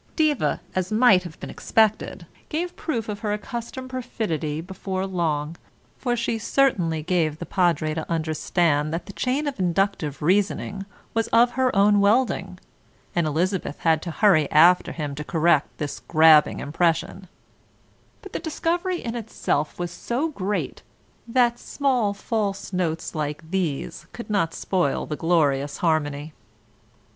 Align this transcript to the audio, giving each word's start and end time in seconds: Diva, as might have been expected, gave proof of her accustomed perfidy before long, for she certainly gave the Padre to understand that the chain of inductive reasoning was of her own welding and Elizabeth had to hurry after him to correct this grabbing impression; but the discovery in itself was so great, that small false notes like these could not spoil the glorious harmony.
Diva, 0.15 0.61
as 0.73 0.91
might 0.91 1.21
have 1.21 1.39
been 1.39 1.51
expected, 1.51 2.25
gave 2.49 2.75
proof 2.75 3.07
of 3.07 3.19
her 3.19 3.33
accustomed 3.33 3.91
perfidy 3.91 4.59
before 4.59 5.05
long, 5.05 5.57
for 5.95 6.15
she 6.15 6.39
certainly 6.39 7.03
gave 7.03 7.37
the 7.37 7.45
Padre 7.45 7.93
to 7.93 8.11
understand 8.11 8.91
that 8.91 9.05
the 9.05 9.13
chain 9.13 9.45
of 9.45 9.59
inductive 9.59 10.19
reasoning 10.23 10.87
was 11.13 11.27
of 11.27 11.51
her 11.51 11.75
own 11.75 11.99
welding 11.99 12.59
and 13.15 13.27
Elizabeth 13.27 13.77
had 13.81 14.01
to 14.01 14.09
hurry 14.09 14.49
after 14.49 14.91
him 14.91 15.13
to 15.13 15.23
correct 15.23 15.67
this 15.77 15.99
grabbing 15.99 16.59
impression; 16.61 17.27
but 18.23 18.33
the 18.33 18.39
discovery 18.39 19.03
in 19.03 19.13
itself 19.13 19.77
was 19.77 19.91
so 19.91 20.29
great, 20.29 20.81
that 21.27 21.59
small 21.59 22.11
false 22.15 22.73
notes 22.73 23.13
like 23.13 23.51
these 23.51 24.07
could 24.13 24.31
not 24.31 24.55
spoil 24.55 25.05
the 25.05 25.15
glorious 25.15 25.77
harmony. 25.77 26.33